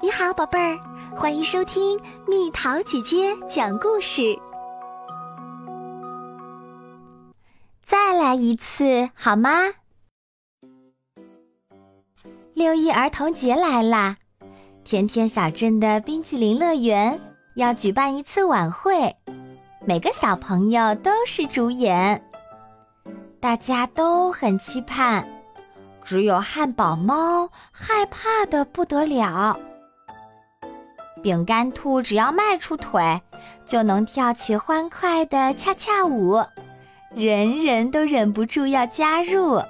[0.00, 0.78] 你好，宝贝儿，
[1.16, 4.38] 欢迎收听蜜桃姐姐讲故事。
[7.84, 9.50] 再来一次好吗？
[12.54, 14.16] 六一儿童节来啦！
[14.84, 17.20] 甜甜小镇的冰淇淋乐园
[17.56, 19.16] 要举办一次晚会，
[19.84, 22.22] 每个小朋友都是主演，
[23.40, 25.26] 大家都很期盼，
[26.04, 29.58] 只有汉堡猫害怕的不得了。
[31.22, 33.20] 饼干兔只要迈出腿，
[33.66, 36.42] 就能跳起欢快的恰恰舞，
[37.14, 39.60] 人人都忍不住要加入。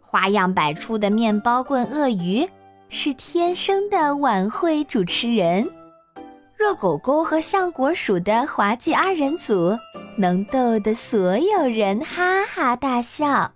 [0.00, 2.48] 花样百出的面包棍鳄鱼
[2.88, 5.70] 是天生的晚会主持人，
[6.56, 9.78] 热狗狗和橡果鼠的滑稽二人组
[10.16, 13.50] 能逗得所有人哈哈大笑。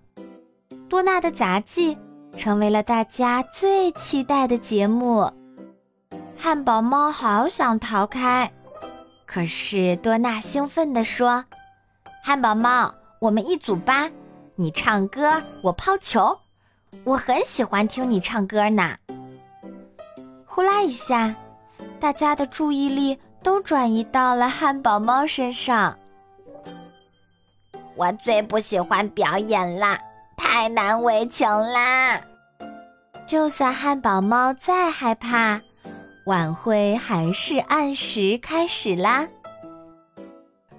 [0.89, 1.99] 多纳的杂技
[2.37, 5.29] 成为了大家最期待的节目。
[6.37, 8.51] 汉堡猫好想逃开，
[9.25, 11.45] 可是多娜兴奋地说
[12.23, 14.11] ：“汉堡猫，我们一组吧，
[14.55, 16.39] 你唱歌，我抛球，
[17.05, 18.97] 我很喜欢听你唱歌呢。”
[20.47, 21.35] 呼啦一下，
[21.99, 25.97] 大家的注意力都转移到了汉堡猫身上。
[27.97, 29.99] 我最不喜欢表演啦，
[30.37, 32.21] 太难为情啦！
[33.27, 35.61] 就算汉堡猫再害怕。
[36.27, 39.29] 晚会还是按时开始啦！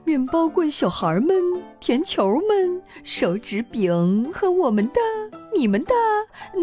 [0.03, 1.35] 面包棍小孩们、
[1.79, 4.99] 甜球们、手指饼和我们的、
[5.55, 5.93] 你们的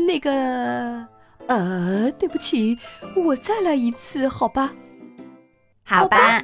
[0.07, 1.07] 那个……
[1.47, 2.77] 呃，对不起，
[3.17, 4.73] 我再来一次，好吧？
[5.85, 6.43] 好吧。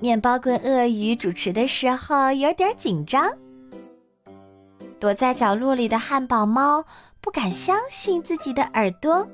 [0.00, 3.30] 面包棍鳄鱼主持的时候有点紧张，
[4.98, 6.84] 躲在角落里的汉堡猫
[7.20, 9.28] 不敢相信自己的耳朵。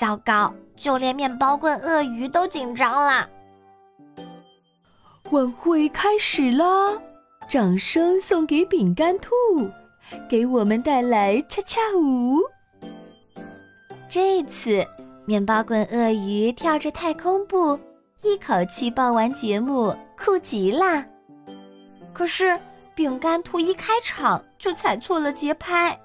[0.00, 3.28] 糟糕，就连面包棍鳄鱼都紧张了。
[5.30, 6.98] 晚会开始啦！
[7.46, 9.30] 掌声送给饼干兔，
[10.26, 12.38] 给我们带来恰恰舞。
[14.08, 14.82] 这次，
[15.26, 17.78] 面包棍鳄鱼跳着太空步，
[18.22, 21.04] 一口气报完节目，酷极了。
[22.14, 22.58] 可是，
[22.94, 26.00] 饼干兔一开场就踩错了节拍。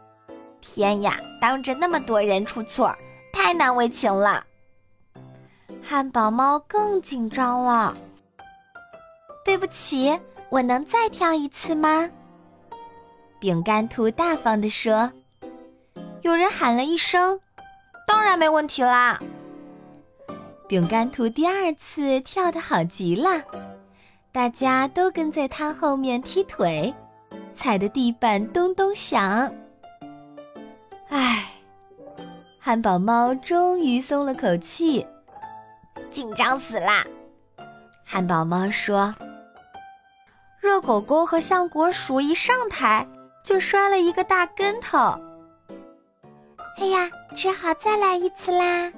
[0.59, 2.93] 天呀，当着那么多人出错！
[3.35, 4.45] 太难为情了，
[5.83, 7.95] 汉堡猫更紧张了。
[9.43, 10.17] 对不起，
[10.49, 12.09] 我能再跳一次吗？
[13.37, 15.11] 饼干兔大方地说。
[16.21, 17.39] 有人喊了一声
[18.07, 19.19] ：“当然没问题啦！”
[20.67, 23.43] 饼干兔第二次跳得好极了，
[24.31, 26.91] 大家都跟在他后面踢腿，
[27.53, 29.53] 踩的地板咚咚响。
[32.65, 35.05] 汉堡猫终于松了口气，
[36.09, 37.05] 紧张死啦！
[38.03, 39.13] 汉堡猫说
[40.59, 43.07] ：“热狗狗和橡果鼠一上台
[43.43, 44.97] 就摔了一个大跟头。
[46.79, 48.91] 哎呀，只好再来一次啦！”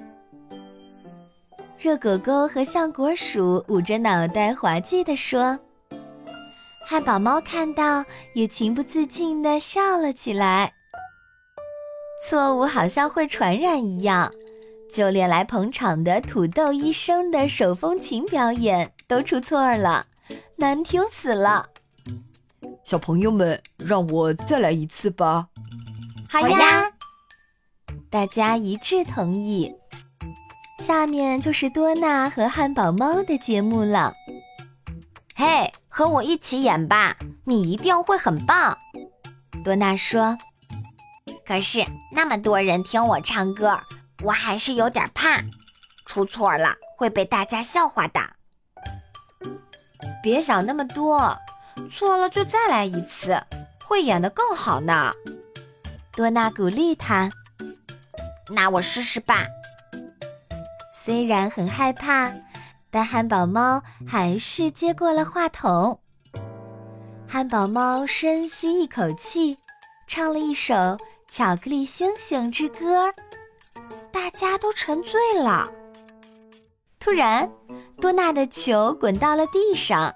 [1.78, 5.58] 热狗狗和橡果鼠捂着脑袋滑稽地说。
[6.86, 8.02] 汉堡猫看到
[8.32, 10.72] 也情不自禁地笑了起来。
[12.20, 14.32] 错误好像会传染一样，
[14.92, 20.06] 就连来捧场的土豆医生的手风琴表演都出错了，
[20.56, 21.66] 难听死了。
[22.84, 25.46] 小朋友们，让我再来一次吧。
[26.28, 26.90] 好呀，
[28.10, 29.72] 大家一致同意。
[30.78, 34.12] 下面就是多纳和汉堡猫的节目了。
[35.34, 38.76] 嘿，和我一起演吧，你一定会很棒。
[39.64, 40.36] 多纳说。
[41.48, 41.82] 可是
[42.12, 43.80] 那么多人听我唱歌，
[44.22, 45.40] 我还是有点怕，
[46.04, 48.20] 出错了会被大家笑话的。
[50.22, 51.34] 别想那么多，
[51.90, 53.42] 错了就再来一次，
[53.82, 55.10] 会演得更好呢。
[56.12, 57.30] 多纳鼓励他。
[58.50, 59.46] 那我试试吧。
[60.92, 62.30] 虽然很害怕，
[62.90, 65.98] 但汉堡猫还是接过了话筒。
[67.26, 69.56] 汉堡猫深吸一口气，
[70.06, 70.74] 唱了一首。
[71.30, 73.12] 巧克力星星之歌，
[74.10, 75.70] 大家都沉醉了。
[76.98, 77.48] 突然，
[78.00, 80.12] 多纳的球滚到了地上，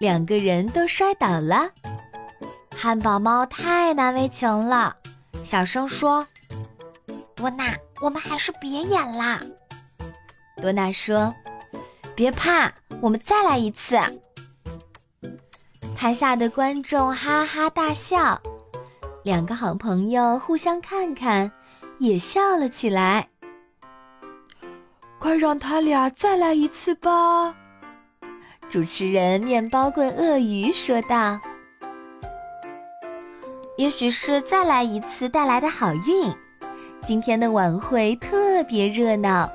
[0.00, 1.70] 两个人都摔倒了。
[2.74, 4.96] 汉堡猫太难为情了，
[5.44, 6.26] 小声说
[7.36, 9.40] ：“多纳，我们还是别演啦。”
[10.60, 11.32] 多纳说
[12.16, 13.96] ：“别怕，我们再来一次。”
[15.94, 18.40] 台下的观众哈哈大笑。
[19.24, 21.50] 两个好朋友互相看看，
[21.98, 23.28] 也笑了起来。
[25.18, 27.54] 快让他俩再来一次吧！
[28.70, 31.40] 主持人面包棍鳄鱼说道
[33.76, 36.32] ：“也许是再来一次带来的好运。
[37.04, 39.50] 今天的晚会特别热闹，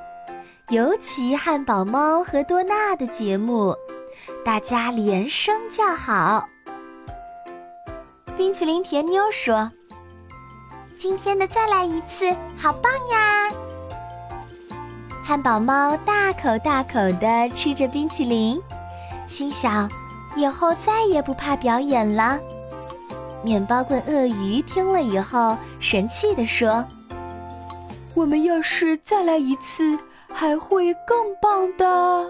[0.70, 3.74] 尤其汉堡猫和多纳的节目，
[4.44, 6.48] 大家连声叫好。”
[8.36, 9.72] 冰淇淋甜妞说
[10.98, 13.52] ：“今天的再来一次，好棒呀！”
[15.24, 18.60] 汉堡猫大口大口地吃着冰淇淋，
[19.28, 19.90] 心想：
[20.36, 22.40] 以后再也不怕表演了。
[23.44, 26.84] 面包棍鳄鱼听了以后，神气地说
[28.16, 29.98] ：“我们要是再来一次，
[30.34, 32.30] 还会更棒的。”